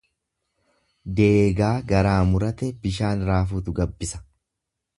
[1.19, 4.23] Deegaa garaa murate bishaan raafuutu gabbisa.